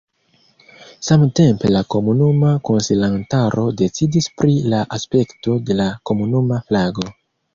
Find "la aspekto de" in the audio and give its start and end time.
4.75-5.77